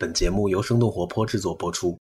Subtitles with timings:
[0.00, 1.94] 本节目由生动活泼制作播出。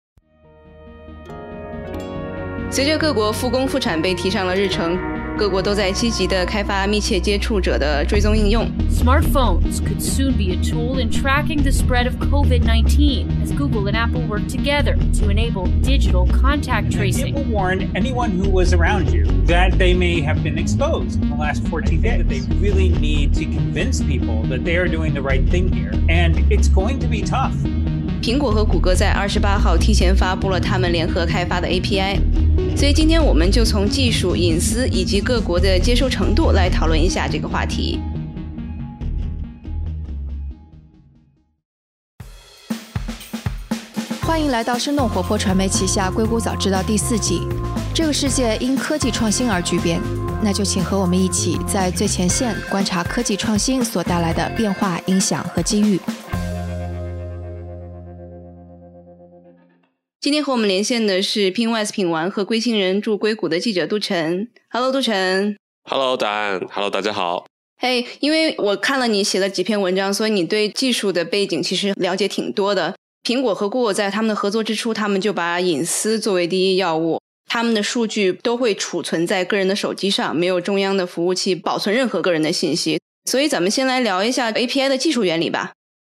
[2.71, 4.99] 随着各国复工复产被提上了日程，
[5.38, 8.70] 各国都在积极地开发密切接触者的追踪应用。
[8.90, 13.88] Smartphones could soon be a tool in tracking the spread of COVID 19 as Google
[13.88, 17.34] and Apple work together to enable digital contact It tracing.
[17.34, 21.36] will warn anyone who was around you that they may have been exposed in the
[21.36, 22.20] last 14 days.
[22.20, 25.92] That they really need to convince people that they are doing the right thing here.
[26.08, 27.56] And it's going to be tough.
[28.27, 32.19] 苹果和谷歌在二十八号提前发布了他们联合开发的 API，
[32.77, 38.01] 所以今天我们就从技术、隐私以及各国的接受程度来讨论一下这个话题。
[44.23, 47.43] 欢迎来到生动活泼传媒旗下《硅谷早知道》第四季。
[47.95, 50.01] 这个世界因科技创新而巨变，
[50.43, 56.01] 那就请和我们一起在最前线观察科技创新所带来的变化、影响和机遇。
[60.27, 64.49] 今天和我们连线的是 Pinwise 品玩和归心人驻硅谷的记者杜晨。
[64.71, 65.57] Hello，杜晨。
[65.89, 66.61] Hello，答案。
[66.69, 67.47] Hello，大家好。
[67.79, 72.97] 嘿、因为我看了你写了几篇文章，所以你对技术的背景其实了解挺多的。
[73.23, 82.99] 苹果和 Google 在他们的合作之初，他们就把隐私作为第一要务，他们的数据都会储存在个人的手机上，没有中央的服务器保存任何个人的信息。
[83.31, 85.71] 所以咱们先来聊一下 API 的技术原理吧。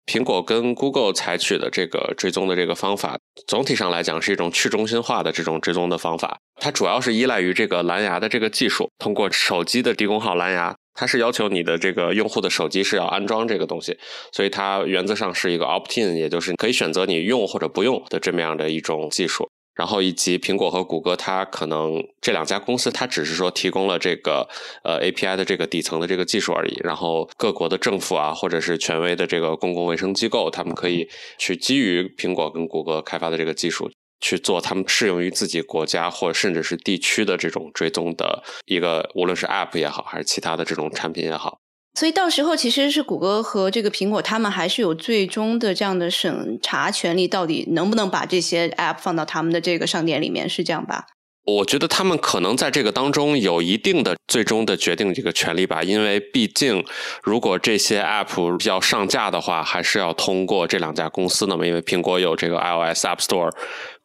[0.08, 6.38] 苹果跟 Google 采取的这个追踪的这个方法，总体上来讲是一种去中心化的这种追踪的方法。
[6.58, 13.98] 它主要是依赖于这个蓝牙的这个技术，通过手机的低功耗蓝牙，它是要求你的这个用户的手机是要安装这个东西，
[14.32, 19.46] 所以它原则上是一个 opt-in，也就是可以选择你用或者不用的这么样的一种技术。
[19.78, 24.48] 然后以及苹果和谷歌，它可能这两家公司，它只是说提供了这个
[24.82, 26.76] 呃 API 的这个底层的这个技术而已。
[26.82, 33.88] 然后各国的政府啊，或者是权威的这个公共卫生机构，他们可以去基于苹果跟谷歌开发的这个技术，
[34.20, 41.60] 去做他们适用于自己国家或甚至是地区的这种追踪的一个，无论是 App 也好，还是其他的这种产品也好。
[41.98, 51.06] 所以到时候其实是谷歌和这个苹果，他们还是有最终的这样的审查权利，到底能不能把这些 App 放到他们的这个商店里面，是这样吧？
[51.44, 56.84] 我觉得他们可能在这个当中有一定的最终的决定这个权利吧，因为毕竟
[57.24, 63.50] 如果这些 App 要上架的话，还是要通过这两家公司的嘛，因为苹果有这个 iOS App Store。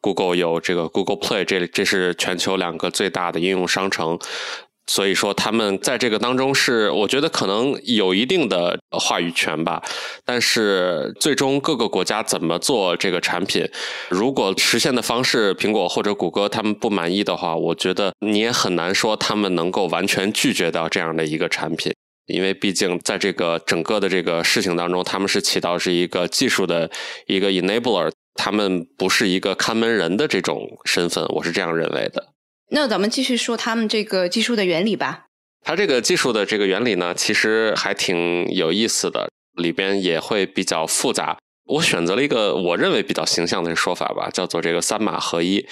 [0.00, 4.18] Google 有这个 Google Play，这这是全球两个最大的应用商城，
[4.86, 9.82] 所以说他们在这个当中是，我觉得可能有一定的话语权吧。
[10.24, 13.66] 但是最终各个国家怎么做这个产品，
[14.10, 21.92] 如果实现的方式苹果或者谷歌他们不满意的话，我觉得你也很难说他们能够完全拒绝到这样的一个产品。
[22.26, 26.90] 因为毕竟在这个整个的这个事情当中，他们是起到是一个技术的
[27.26, 32.33] 一个 enabler，他们不是一个看门人的这种身份，我是这样认为的。
[32.70, 35.26] 那咱们继续说他们这个技术的原理吧。
[35.66, 41.38] 它这个技术的这个原理呢，其实还挺有意思的，里边也会比较复杂。
[41.66, 45.66] 我选择了一个我认为比较形象的说法吧，叫做这个三码合一，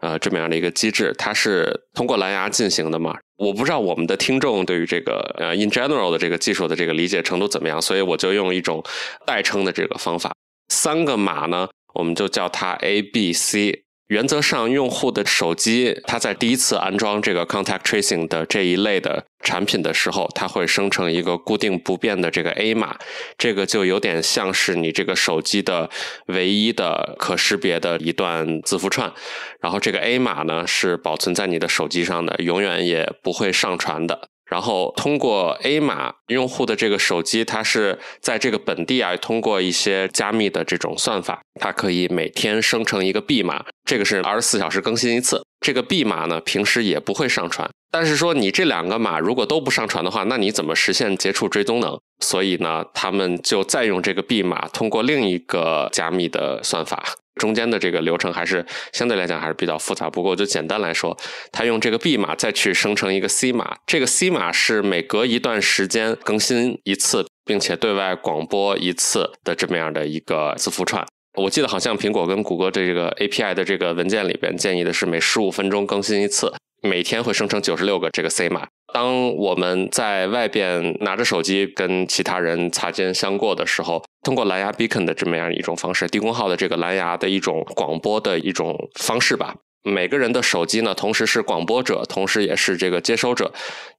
[0.00, 3.16] 呃，这么样的一个机制，它是通过蓝牙进行的嘛。
[3.36, 8.82] 我不知道我们的听众对于这个呃 in general 的这个技术的这个理解程度怎么样，所以我就用一种
[9.24, 10.32] 代称的这个方法。
[10.68, 13.84] 三个码呢，我们就叫它 A、B、C。
[14.08, 22.96] 原则上，用户的手机，它在第一次安装这个 contact tracing 的这一类的产品的时候，它会生成一个固定不变的这个 A 码，
[23.36, 25.90] 这个就有点像是你这个手机的
[26.26, 29.12] 唯一的可识别的一段字符串。
[29.60, 34.28] 然后这个 A 码呢是保存在你的手机上的，永远也不会上传的。
[34.46, 45.42] 然后通过 A 码，用户的这个手机，它是在这个本地啊，通过一些加密的这种算法，它可以每天生成一个 B 码，这个是二十四小时更新一次。
[45.60, 47.68] 这个 B 码呢，平时也不会上传。
[47.90, 51.96] 但是说你这两个码如果都不上传的话，那你怎么实现接触追踪呢？
[52.20, 57.02] 所以呢，他们就再用这个 B 码，通过另一个加密的算法。
[57.36, 61.16] 中间的这个流程还是相对来讲还是比较复杂，不过就简单来说，
[61.52, 71.06] 它用这个 B 码再去生成一个 C 码，这个 C 码是每隔一段时间更新一次，并且对外广播一次的这么样的一个字符串。
[71.34, 76.50] 我记得好像苹果跟谷歌的这个 API 的这个文件里边建议的是每十五分钟更新一次，
[76.82, 78.66] 每天会生成九十六个这个 C 码。
[78.94, 89.54] 当我们在外边拿着手机跟其他人擦肩相过的时候，通过蓝牙 beacon 的这么样一种方式，低功耗的这个蓝牙的一种广播的一种方式吧。
[89.84, 93.52] 每个人的手机呢，同时是广播者，同时也是这个接收者，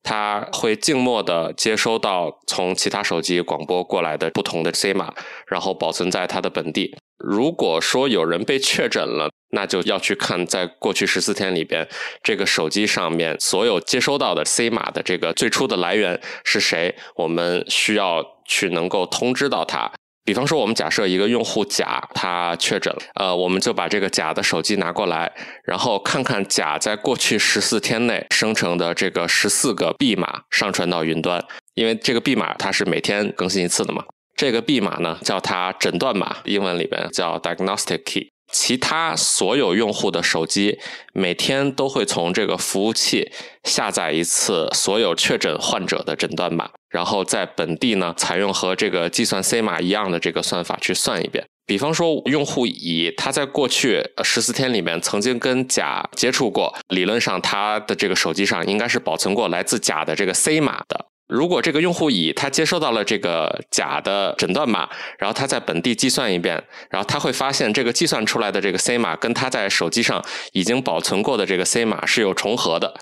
[0.03, 5.13] 他会静默的接收到从其他手机广播过来的不同的 C 码，
[5.47, 6.94] 然后保存在他的本地。
[7.18, 11.88] 如果说有人被确诊了，那就要去看在过去十四天里边，
[12.21, 19.89] 这个手机上面所有接收到的 C 码的这个最初的来源是谁，我们需要去能够通知到他。
[20.27, 25.31] 比方说，我们假设一个用户甲他确诊了，呃，我们就把这个甲的手机拿过来，
[25.63, 31.41] 然后看看甲在过去十四天内生成的这个十四个币码上传到云端，
[31.75, 34.03] 因为这个币码它是每天更新一次的嘛。
[34.35, 38.27] 这个币码呢叫它诊断码，英文里边叫 diagnostic key。
[38.51, 40.79] 其他所有用户的手机
[41.13, 43.29] 每天都会从这个服务器
[43.65, 51.45] 下载一次所有确诊患者的诊断码，然后在本地呢采用和这个计算 C 码一样的这个算法去算一遍。
[51.66, 61.07] 比方说，用户乙他在过去十四天里面曾经跟甲接触过，理论上他的这个手机上应该是保存过来自甲的这个 C 码的。
[61.28, 64.88] 如果这个用户乙他接收到了这个甲的诊断码，
[65.19, 70.24] 然后他在本地计算一遍，然后他会发现这个计算出来的这个 C 码跟他在手机上
[70.54, 72.98] 已经保存过的这个 C 码是有重合的。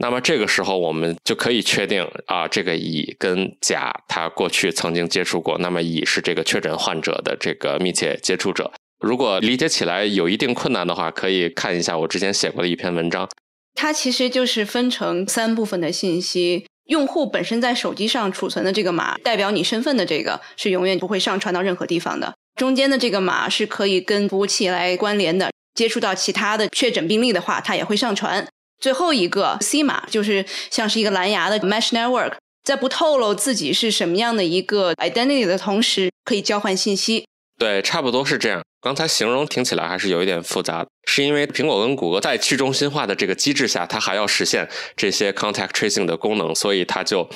[0.00, 8.72] 那么这个时候我们就可以确定啊，这个乙跟甲他过去曾经接触过，那么乙是这个确诊患者的这个密切接触者。
[9.00, 13.28] 如果理解起来有一定困难的话，可以看一下我之前写过的一篇文章。
[13.74, 16.66] 它其实就是分成三部分的信息。
[16.86, 22.34] 用户本身在手机上储存的这个码，代表你身份的这个是永远不会上传到任何地方的。
[22.56, 28.46] 中间的这个码是可以跟服务器来关联的，接触到其他的确诊病例的话，它也会上传。
[28.80, 32.34] 最后一个 C 码就是像是一个蓝牙的 Mesh Network，
[32.64, 37.26] 在不透露自己是什么样的一个 identity 的同时，可以交换信息。
[37.58, 38.62] 对，差不多是这样。
[38.80, 47.28] 刚才形容听起来还是有一点复杂，是因为苹果跟谷歌在去中心化的这个机制下，它还要实现这些 contact tracing 的功能，所以它就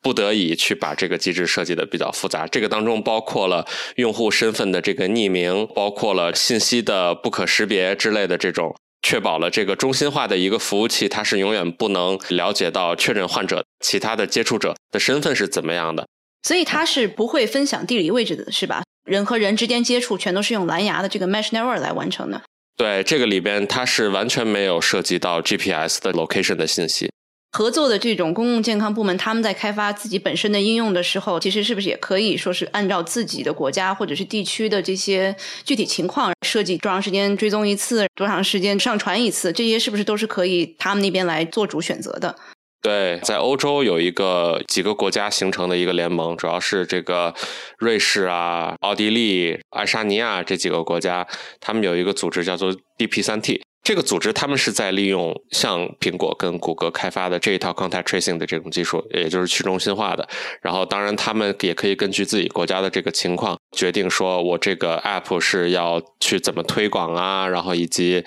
[0.00, 2.46] 不得已去把这个机制设计的比较复杂。
[2.46, 3.66] 这个当中包括了
[3.96, 16.06] 用户身份的这个匿名，包括了信息的不可识别之类的这种，确保了这个中心化的一个服务器，它是永远不能了解到确诊患者其他的接触者的身份是怎么样的。
[16.42, 18.82] 所以它是不会分享地理位置的，是吧？
[19.04, 22.42] 人和人之间接触全都是用蓝牙的这个 Mesh Network 来完成的。
[22.76, 27.10] 对，这个里边它是完全没有涉及到 GPS 的 location 的信息。
[27.50, 35.34] 合作的这种公共健康部门，他们在开发自己本身的应用的时候，其实是不是也可以说是按照自己的国家或者是地区的这些
[35.64, 39.52] 具体情况设计多长时间追踪一次，多长时间上传一次？
[39.52, 42.36] 这些是不是都是可以他们那边来做主选择的？
[42.80, 47.34] 对，在欧洲有一个几个国家形成的一个联盟，主要是这个
[47.78, 51.26] 瑞士啊、奥地利、爱沙尼亚这几个国家，
[51.58, 53.60] 他们有一个组织叫做 DP 三 T。
[53.88, 60.28] 这个组织他们是在利用像苹果跟谷歌开发的这一套 contact tracing 的这种技术，也就是去中心化的。
[60.60, 68.22] 然后，当然他们也可以根据自己国家的这个情况决定，说我这个 app 是要去怎么推广啊，然后以及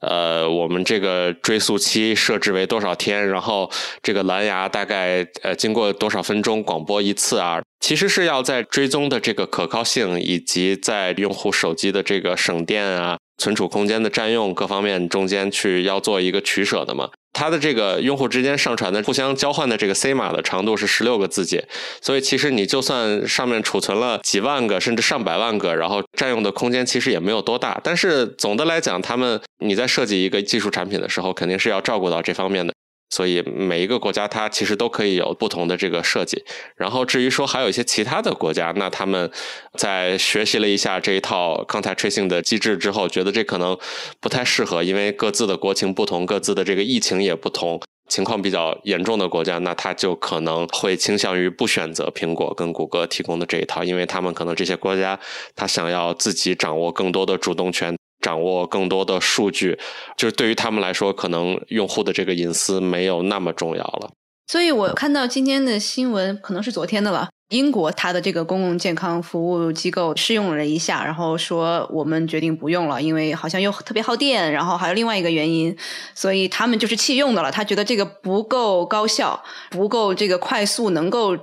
[0.00, 3.70] 呃，我们这个追溯期设置为多少天，然后
[4.02, 7.62] 这个蓝牙大概呃经过多少分钟广播一次啊。
[7.80, 17.10] 其实是要在追踪的这个可靠性，以及在用户手机的这个省电啊、存储空间的占用各方面中间去要做一个取舍的嘛。
[17.32, 21.62] 它的这个用户之间上传的、互相交换的这个 C 码的长度是十六个字节，
[22.00, 27.78] 所以其实你就算上面储存了几万个甚至上百万个，然后占用的空间其实也没有多大。
[27.84, 32.72] 但是总的来讲，他们你在设计一个技术产品的时候，肯定是要照顾到这方面的。
[33.08, 36.44] 所以每一个国家它其实都可以有不同的这个设计。
[36.76, 39.30] 然后至于说还有一些其他的国家，那他们
[39.74, 43.78] 在学习了一下这一套 contact tracing 的机制之后，觉得这可能
[44.20, 55.18] 不太适合，因为各自的国情不同，各自的这个疫情也不同，情况比较严重的国家，那他就可能会倾向于不选择苹果跟谷歌提供的这一套，因为他们可能这些国家
[55.54, 57.96] 他想要自己掌握更多的主动权。
[58.26, 59.78] 掌握更多的数据，
[60.16, 64.10] 就是对于他们来说，可能用户的这个隐私没有那么重要了。
[64.48, 67.28] 所以我看到今天的新闻，可能是昨天的了。
[67.50, 75.76] 英国它的这个公共健康服务机构试用了一下，然后说我们决定不用了，因为好像又特别耗电，然后还有另外一个原因，
[76.12, 77.52] 所以他们就是弃用的了。
[77.52, 79.40] 他觉得这个不够高效，
[79.70, 81.36] 不够这个快速，能够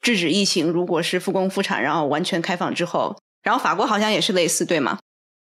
[0.00, 0.68] 制止疫情。
[0.70, 4.98] 如果是复工复产，然后完全开放之后，然后法国好像也是类似，对吗？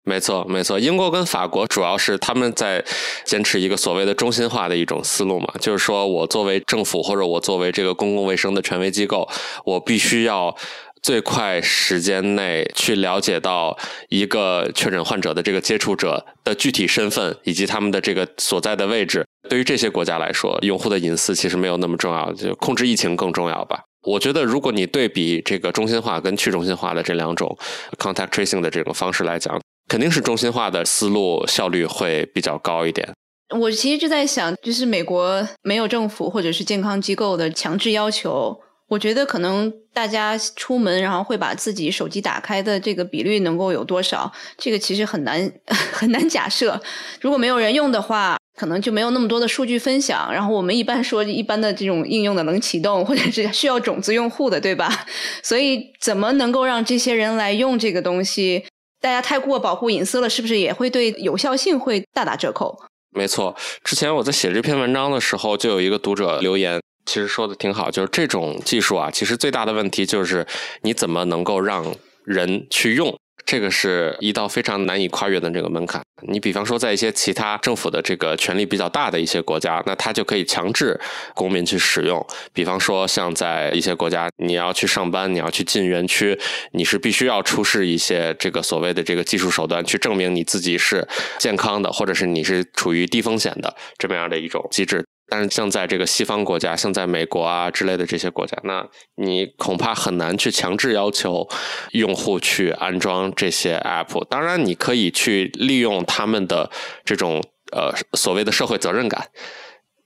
[0.09, 0.79] 没错，没错。
[0.79, 2.83] 英国跟法国主要是他们在
[3.25, 9.29] 坚持一个所谓的中心化的一种思路嘛，就是说我作为政府或者我作为这个公共卫生的权威机构，
[9.65, 10.57] 我必须要
[11.03, 13.77] 最快时间内去了解到
[14.09, 19.27] 一个确诊患者的这个接触者的具体身份以及他们的这个所在的位置。
[19.49, 23.81] 对于这些国家来说，用户的隐私其实没有那么重要，就控制疫情更重要吧。
[24.05, 27.59] 我觉得，如果你对比这个中心化跟去中心化的这两种
[27.99, 33.09] contact tracing 的这种方式来讲，肯定是中心化的思路效率会比较高一点。
[33.57, 45.53] 我其实就在想，就是美国没有政府或者是健康机构的强制要求，我觉得可能大家出门然后会把自己手机打开的这个比率能够有多少，这个其实很难
[45.93, 46.81] 很难假设。
[47.21, 48.37] 如果没有人用的话。
[48.59, 54.91] 可能就没有那么多的数据分享，然后我们一般说一般的这种应用的能启动，或者是需要种子用户的，对吧？
[55.45, 58.65] 所以怎么能够让这些人来用这个东西？
[59.01, 62.77] 大家太过保护隐私了，是不是也会对有效性会大打折扣？
[63.11, 70.47] 没错，之前我在写这篇文章的时候，就有一个读者留言，其实说的挺好，就是这种技术啊，其实最大的问题就是
[70.83, 73.17] 你怎么能够让人去用。
[73.47, 76.03] 这个是一道非常难以跨越的这个门槛。
[76.27, 80.99] 你比方说，在一些其他政府的这个权力比较大的一些国家，那它就可以强制
[81.33, 82.27] 公民去使用。
[82.53, 86.37] 比方说，像在一些国家，你要去上班，你要去进园区，
[86.73, 91.07] 你是必须要出示一些这个所谓的这个技术手段，去证明你自己是
[91.39, 95.07] 健康的，或者是你是处于低风险的这么样的一种机制。
[95.29, 101.49] 但是像在这个西方国家，像在美国啊之类的这些国家，那你恐怕很难去强制要求
[101.93, 104.25] 用户去安装这些 app。
[104.27, 106.71] 当然，你可以去利用他们的
[107.05, 107.43] 这种
[107.73, 109.29] 呃所谓的社会责任感。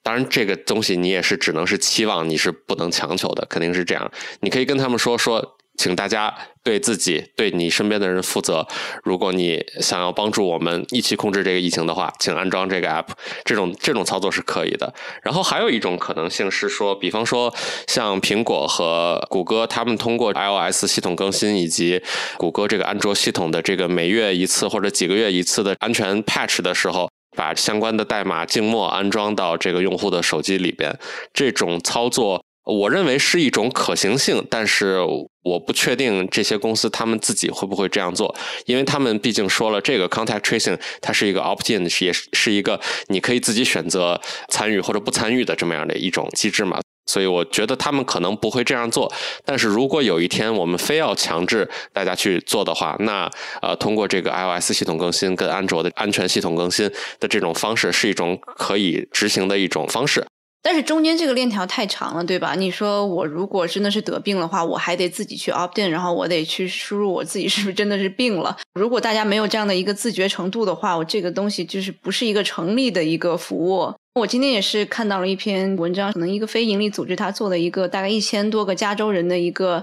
[0.02, 4.10] 当然，这个东西你也是只能是期望，你是不能强求的，肯定是这样。
[4.40, 5.56] 你可以跟他们说说。
[5.76, 8.66] 请大家对自己、对你身边的人负责。
[9.02, 13.06] 如果你想要帮助我们一起控制这个疫情的话，请安装这个 app。
[13.44, 14.92] 这种这种操作是可以的。
[15.22, 17.54] 然后还有一种可能性是说，比方说
[17.86, 22.02] 像苹果和谷歌，他们通过 iOS 系统更新以及
[22.36, 30.94] 谷歌这个安卓系统的这个每月一次或者几个月一次的安全 patch 的时候，把相关的代码静默安装到这个用户的手机里边。
[31.32, 32.44] 这种操作。
[32.70, 34.98] 我认为是一种可行性，但是
[35.42, 38.34] 我不确定这些公司他们自己会不会这样做，
[38.66, 49.12] 因为他们毕竟说了，这个 contact tracing 它是一个 opt-in，也是是一个你可以自己选择参与或者不参与的这么样的一种机制嘛，所以我觉得他们可能不会这样做。
[49.44, 53.28] 但是如果有一天我们非要强制大家去做的话，那
[53.62, 60.24] 呃，通过这个 iOS 系统更新跟安卓的安全系统更新的这种方式，是一种可以执行的一种方式。
[60.62, 62.54] 但是中间这个链条太长了，对吧？
[62.54, 68.56] 你说我如果真的是得病的话，我还得自己去 opt in，然后我得去输入我自己是不是真的是病了。
[68.74, 73.94] 如果大家没有这样的一个自觉程度的话，我这个东西就是不是一个成立的一个服务。
[74.14, 79.82] 我今天也是看到了一篇文章，可能一个非盈利组织他做了一个大概一千多个加州人的一个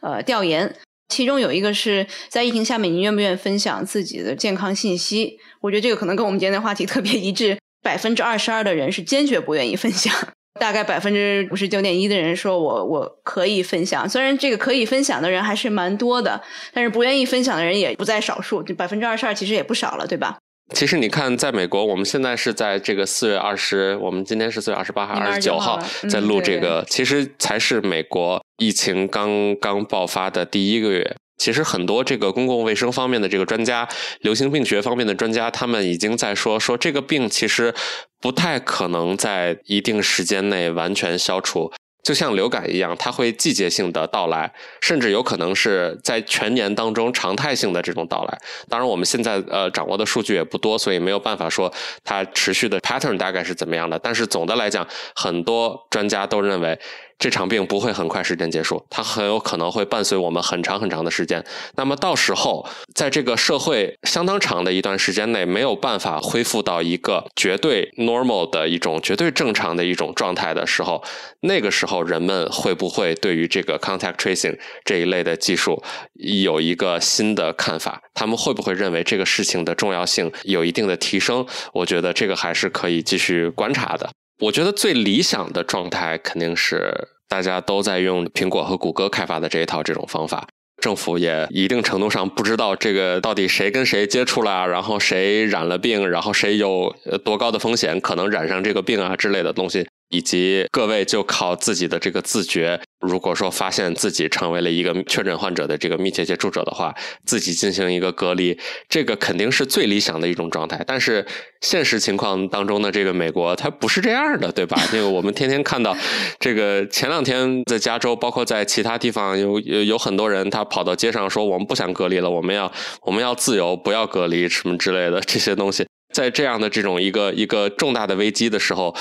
[0.00, 0.74] 呃调研，
[1.08, 5.38] 其中有一个是在疫情下面，你愿不愿意分享自己的健康信息？
[5.60, 7.58] 我觉得这个可能跟我们今天的话题特别一致。
[7.82, 10.12] 百分之二十二的人是坚决不愿意分享，
[10.58, 14.08] 大概百分之五十九点一的人说我我可以分享。
[14.08, 16.42] 虽然这个可以分享的人还是蛮多的，
[16.72, 18.62] 但是不愿意分享的人也不在少数。
[18.62, 20.36] 就百分之二十二其实也不少了，对吧？
[20.74, 25.80] 其实你看，在美国，我们现在是在这个四月二十，我们今天是四月二十八号、二十九号
[26.10, 31.14] 在录这个，其实才是美国疫情刚刚爆发的第一个月。
[31.38, 33.88] 其实很多这个公共卫生方面的这个专家，
[34.20, 37.74] 流行病学方面的专家，他们已经在说说这个病其实
[38.20, 41.70] 不太可能在一定时间内完全消除。
[42.02, 48.38] 就像流感一样，它会季节性的到来，甚至有可能是在全年当中常态性的这种到来。
[48.68, 51.72] 当然，我们现在呃掌握的数据也不多，所以没有办法说
[52.04, 53.98] 它持续的 pattern 大概是怎么样的。
[53.98, 56.78] 但是总的来讲，很多专家都认为。
[57.18, 61.42] 这场病不会很快时间结束，它很有可能会伴随我们很长很长的时间。
[61.76, 71.02] 那么到时候，在这个社会相当长的一段时间内没有办法恢复到一个绝对 normal 的一种绝对正常的一种状态的时候，
[71.40, 75.82] 那个时候人们会不会对于这个 contact tracing 这一类的技术
[76.14, 78.02] 有一个新的看法？
[78.14, 81.46] 他们会不会认为这个事情的重要性有一定的提升？
[81.72, 84.10] 我觉得这个还是可以继续观察的。
[84.38, 90.46] 我觉得最理想的状态肯定是大家都在用苹果和谷歌开发的这一套这种方法，
[90.82, 99.86] 政府也一定程度上不知道这个到底谁跟谁接触了，然后谁染了病，然后谁有多高的风险可能染上这个病啊之类的东西。
[100.08, 106.94] 以及各位就靠自己的这个自觉，如果说发现自己成为了一个确诊患者的这个密切接触者的话，
[107.24, 108.58] 自己进行一个隔离，
[108.88, 110.82] 这个肯定是最理想的一种状态。
[110.86, 111.26] 但是
[111.60, 114.80] 现实情况当中的这个美国，它不是这样的，对吧？
[114.94, 115.96] 因为我们天天看到，
[116.38, 122.70] 这个前两天在加州，包括在其他地方，有有有很多人他跑到街上说，我们不想隔离了，我们要
[123.02, 125.84] 我们要自由，不要隔离什么之类的这些东西。
[126.16, 128.96] 在这样的这种一个一个重大的危机的时候，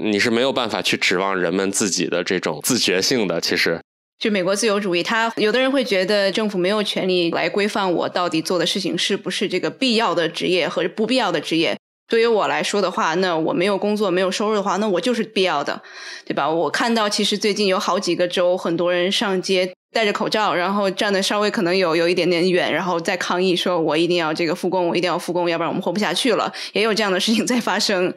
[0.00, 3.40] 你是没有办法去指望人们自己的这种自觉性的。
[3.40, 3.80] 其实，
[4.20, 11.76] 就美国自由主义，他有的人会觉得政府没有权利来规范我到底做的事情是不是这个必要的职业和不必要的职业。
[12.08, 15.82] 对于我来说的话，那我没有工作、没有收入的话，那我就是必要的，
[16.24, 16.48] 对吧？
[16.48, 28.14] 我看到其实最近有好几个州，很多人上街戴着口罩，然后站的稍微可能有有一点点远，然后再抗议说：“我一定要这个复工，我一定要复工，要不然我们活不下去了。”也有这样的事情在发生。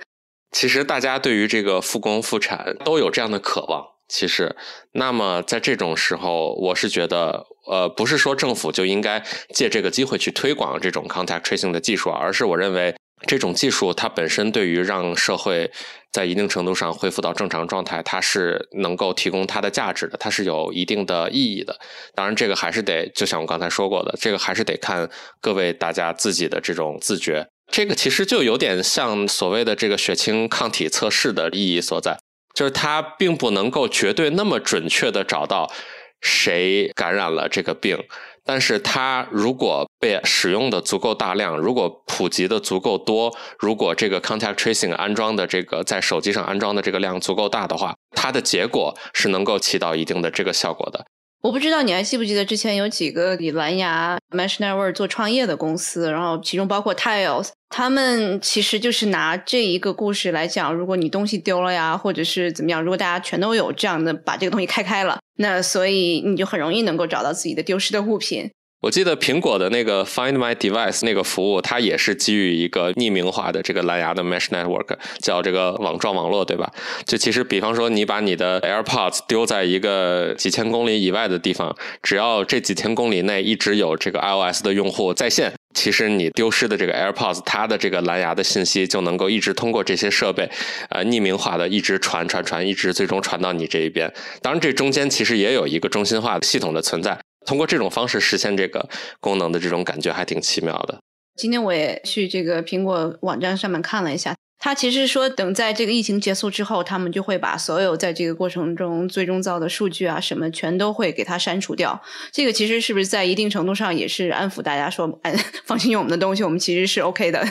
[0.51, 3.84] 其实大家对于这个复工复产都有这样的渴望。
[4.08, 4.56] 其实，
[4.92, 12.94] 那么在这种时候，我是觉得，呃，不是说政府就应该借这个机会去推广这种 contact tracing 的技术，而是我认为
[13.25, 15.72] 这种技术它本身对于让社会
[16.13, 21.77] 在一定程度上恢复到正常状态，它是能够提供它的价值的，它是有一定的意义的。
[22.15, 25.10] 当然，这个还是得，就像我刚才说过的，这个还是得看
[25.41, 27.46] 各位大家自己的这种自觉。
[27.72, 32.17] 这个其实就有点像所谓的这个血清抗体测试的意义所在。
[32.53, 35.74] 就是它并不能够绝对那么准确的找到
[36.22, 37.98] 谁感染了这个病，
[38.45, 51.05] 但是它如果被使用的足够大量，如果普及的足够多，如果这个 contact tracing 安装的这个在手机上安装的这个量足够大的话，它的结果是能够起到一定的这个效果的。
[51.43, 68.50] 我不知道你还记不记得之前有几个以蓝牙 Mesh Network 做创业的公司，然后其中包括 Tiles，他们其实就是拿这一个故事来讲，如果你东西丢了呀，或者是怎么样，如果大家全都有这样的把这个东西开开了，那所以你就很容易能够找到自己的丢失的物品。
[68.84, 76.70] 我记得苹果的那个 Find My Device 那个服务，它也是基于一个匿名化的这个蓝牙的 Mesh Network，叫这个网状网络，对吧？
[77.06, 90.50] 就其实，比方说你把你的 AirPods 丢在一个几千公里以外的地方，只要这几千公里内一直有这个 iOS 的用户在线，其实你丢失的这个 AirPods 它的这个蓝牙的信息就能够一直通过这些设备，
[90.90, 94.13] 呃，匿名化的一直传传传，一直最终传到你这一边。
[94.42, 97.18] 当然，这中间其实也有一个中心化的系统的存在。
[97.45, 98.88] 通过这种方式实现这个
[99.19, 101.00] 功能的这种感觉还挺奇妙的。
[101.35, 111.99] 今天我也去这个苹果网站上面看了一下，它其实说等在这个疫情结束之后，他们就会把所有在这个过程中最终造的数据啊什么全都会给它删除掉。
[112.32, 115.34] 这个其实是不是在一定程度上也是安抚大家说，哎，
[115.65, 117.43] 放心用我们的东西，我们其实是 OK 的。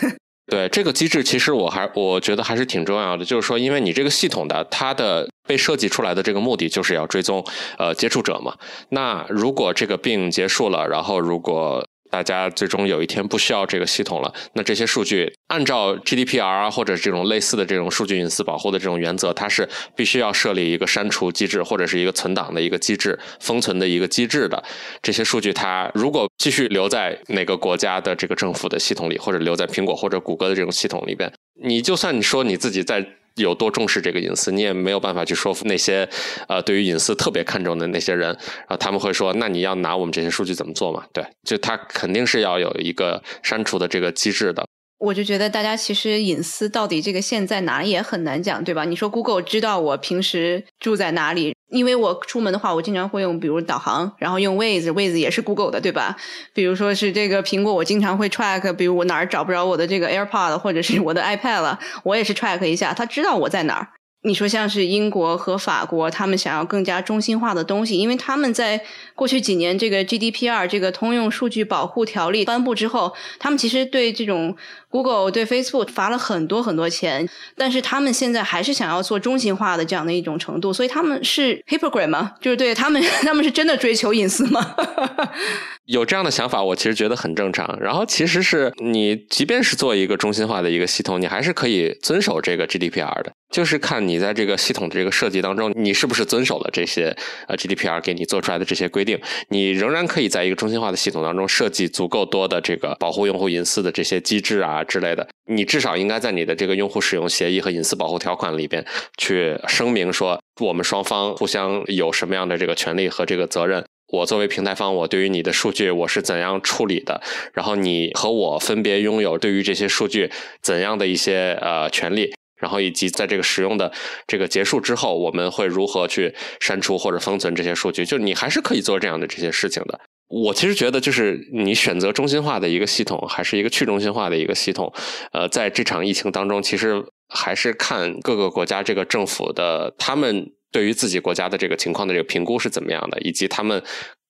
[0.53, 3.25] 对这个机制，其实我还我觉得还是挺重要的。
[3.25, 7.43] 就是说，因为你这个系统的它的被设计出来的这个目的，就是要追踪
[7.79, 8.55] 呃接触者嘛。
[8.91, 24.63] 那如果这个病结束了，然后如果大家最终有一天不需要这个系统了，那这些数据按照 GDPR 啊或者这种类似的这种数据隐私保护的这种原则，它是必须要设立一个删除机制或者是一个存档的一个机制、封存的一个机制的。
[25.01, 31.33] 这些数据它如果继续留在哪个国家的这个政府的系统里，或者留在苹果或者谷歌的这种系统里边，
[31.65, 33.03] 你就算你说你自己在。
[33.37, 36.09] 有多重视这个隐私，你也没有办法去说服那些
[36.49, 41.05] 呃对于隐私特别看重的那些人，然后他们会说，那你要拿我们这些数据怎么做嘛？
[41.13, 44.67] 对，就他肯定是要有一个删除的这个机制的。
[44.99, 48.85] 我就觉得大家其实隐私到底这个线在哪也很难讲，对吧？
[48.85, 56.17] 你说 Google 知道我平时住在哪里，因为我出门的话，我经常会用比如导航，然后用 Waze，Waze 也是 Google 的，对吧？
[56.55, 63.89] 比如说是这个苹果，我经常会 track，比如我哪儿找不着我的这个 AirPod 或者是我的 iPad 了，我也是 track 一下，它知道我在哪儿。
[64.25, 68.81] 你说像是英国和法国，他们想要更加中心化的东西，因为他们在
[69.17, 74.57] 过去几年这个 GDPR 这个通用数据保护条例颁布之后，他们其实对这种
[74.93, 77.27] Google 对 Facebook 罚了很多很多钱，
[77.57, 82.35] 但是他们现在还是想要做中心化的这样的一种程度，所以他们是 hypocrite 吗？
[82.43, 84.77] 就是对他们， 他们是真的追求隐私吗？
[85.87, 87.77] 有这样的想法，我其实觉得很正常。
[87.81, 93.33] 然后其实是你即便是做一个中心化的一个系统，你还是可以遵守这个 GDPR 的。
[93.53, 97.15] 就是看你在这个系统的这个设计当中，你是不是遵守了这些
[97.47, 99.21] 呃 GDPR 给你做出来的这些规定。
[99.49, 105.27] 你仍然可以在一个中心化的系统当中设计足够多的这个保护用户隐私的这些机制啊之类的。
[105.47, 108.85] 你至少应该在你的这个用户使用协议和隐私保护条款里边
[109.19, 113.85] 去声明说，我们双方互相有什么样的这个权利和这个责任。
[114.09, 117.23] 我作为平台方，我对于你的数据我是怎样处理的？
[117.55, 122.35] 然后你和我分别拥有对于这些数据怎样的一些呃权利？
[122.61, 123.91] 然后以及在这个使用的
[124.27, 128.05] 这个结束之后，我们会如何去删除或者封存这些数据？
[128.05, 129.99] 就你还是可以做这样的这些事情的。
[130.33, 134.91] 我其实觉得，就是你选择中心化的一个系统，还是一个去中心化的一个系统，
[135.33, 143.83] 呃，在这场疫情当中，其实还是看各个国家这个政府的他们对于自己国家的这个情况的这个评估是怎么样的，以及他们。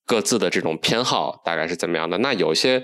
[0.04, 2.18] 各自的这种偏好大概是怎么样的？
[2.18, 2.82] 那有些，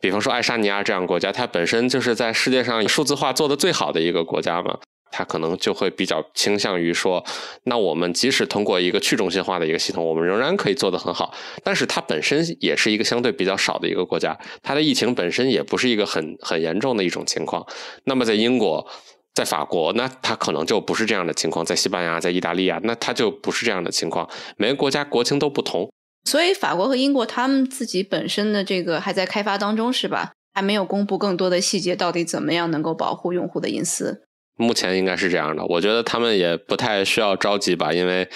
[0.00, 4.78] 比方说爱沙尼亚这样国家，它本身就是在世界上数字化做的最好的一个国家嘛。
[5.10, 7.24] 他可能就会比较倾向于说，
[7.64, 11.34] 那我们即使通过一个去中心化的一个系统，我们仍然可以做得很好。
[11.64, 17.66] 但是它本身也是一个相对比较少的一个国家，它的疫情本身也不是一个很很严重的一种情况。
[18.04, 18.86] 那么在英国。
[19.32, 24.28] 在法国，那它可能就不是这样的情况；在西班牙、在意大利啊，那它就不是这样的情况。
[24.56, 25.88] 每个国家国情都不同，
[26.24, 30.32] 所以法国和英国他们自己本身的这个还在开发当中，是吧？
[30.52, 34.24] 还没有公布更多的细节，到底怎么样能够保护用户的隐私？
[34.60, 38.28] 目前应该是这样的，我觉得他们也不太需要着急吧，因为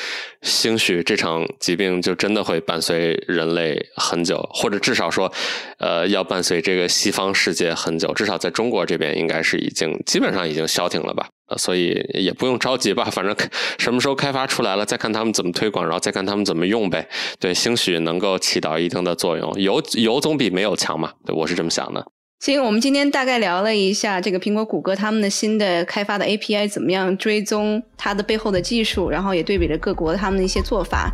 [0.42, 5.30] 兴许这场疾病就真的会伴随人类很久，或者至少说，
[5.78, 8.12] 呃，要伴随这个西方世界很久。
[8.14, 13.04] 至少在中国这边，应该是已经基本上已经消停了吧，所以也不用着急吧。
[13.04, 13.36] 反正
[13.78, 17.06] 什么时候开发出来了，再看他们怎么推广，然后再看他们怎么用呗。
[17.38, 21.12] 对，兴许能够起到一定的作用，有有总比没有强嘛。
[21.26, 22.04] 对，我是这么想的。
[22.44, 31.10] 行，我们今天大概聊了一下这个苹果、谷歌他们的新的开发的 API 怎么样追踪它的背后的技术，然后也对比了各国他们的一些做法。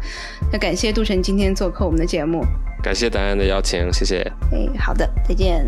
[0.50, 2.44] 那感谢杜晨今天做客我们的节目，
[2.82, 4.28] 感谢大家的邀请，谢谢。
[4.50, 5.64] 哎，好的，再见。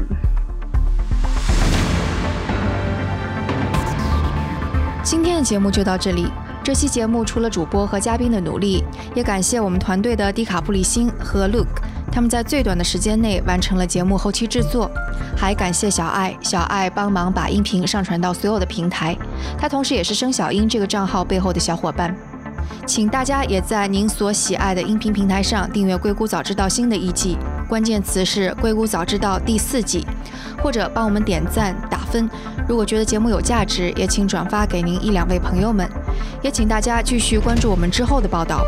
[5.05, 6.27] 今天的节目就到这里。
[6.65, 8.83] 这期节目除了主播和嘉宾的努力，
[9.15, 11.81] 也感谢我们团队的迪卡布里辛和 Luke。
[12.13, 14.91] 他们在最短的时间内完成了节目后期制作，
[15.35, 19.17] 还感谢小爱，小爱帮忙把音频上传到所有的平台。
[19.59, 22.15] 他同时也是生小英这个账号背后的小伙伴。
[22.87, 30.07] 请大家也在您所喜爱的音频平台上订阅《硅谷早知道》新的一季，关键词是《硅谷早知道》第四季，
[30.63, 32.29] 或者帮我们点赞打分。
[32.69, 35.89] 如果觉得节目有价值，也请转发给您一两位朋友们。
[36.43, 38.63] 也请大家继续关注我们之后的报道。